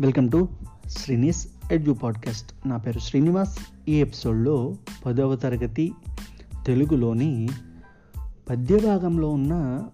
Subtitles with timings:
[0.00, 0.48] Welcome to
[0.88, 2.68] Srini's edu podcast.
[2.68, 3.58] నా పేరు శ్రీనివాస్.
[3.88, 4.74] ఈ ఎపిసోడ్లో
[5.06, 5.92] పదవ తరగతి
[6.66, 7.48] తెలుగులోని
[8.50, 9.84] పద్యభాగంలో ఉన్న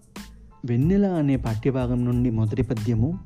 [0.65, 3.19] వెన్నెల అనే పాఠ్యభాగం నుండి మొదటి పద్యము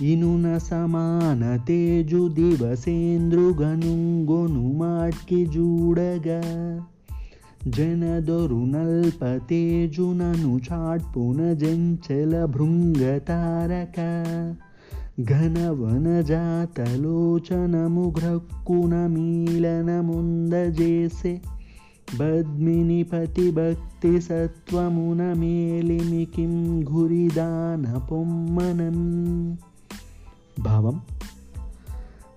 [0.00, 6.42] ఇనున సమాన తేజు దివసేంద్రుగనుగొను మాట్కి చూడగా
[7.68, 14.00] జనదొరునల్ప తేజునను చాట్పున జంచల భృంగ తారక.
[18.18, 21.40] గ్రక్కున మీలనముందజేసే
[22.20, 29.56] బద్మిని పతిభక్తి సత్వమున మేలిమికిం గురిదాన పొమ్మనన్
[30.62, 31.00] భావం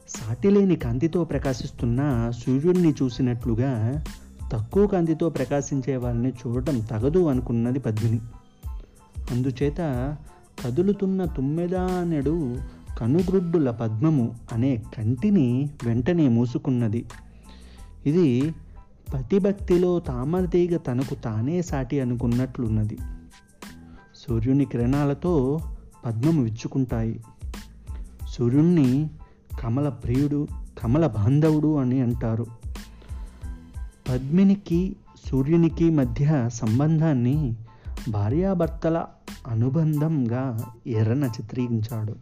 [0.09, 4.03] సాటిలేని కాంతితో ప్రకాశిస్తున్న సూర్యుడిని చూసినట్లుగా
[4.53, 8.19] తక్కువ కాంతితో ప్రకాశించే వారిని చూడటం తగదు అనుకున్నది పద్మిని.
[9.31, 10.15] అందుచేత
[10.65, 12.57] కదులుతున్న తుమ్మెదానెడు
[12.97, 17.05] కనుగ్రుడ్డుల పద్మము అనే కంటిని వెంటనే మూసుకున్నది.
[18.05, 18.53] ఇది
[19.13, 22.97] పతిభక్తిలో తామరతీగ తనకు తానే సాటి అనుకున్నట్లున్నది.
[24.15, 25.59] సూర్యుని కిరణాలతో
[26.05, 27.23] పద్మము విచ్చుకుంటాయి.
[28.27, 29.09] సూర్యుణ్ణి
[29.61, 30.47] కమల ప్రియుడు
[30.79, 32.45] కమల బాంధవుడు అని అంటారు.
[34.09, 34.95] పద్మినికి
[35.29, 37.55] సూర్యునికి మధ్య సంబంధాన్ని
[38.09, 39.05] భార్యాభర్తల
[39.47, 40.43] అనుబంధంగా
[40.87, 42.15] ఎర్రన చిత్రీకరించాడు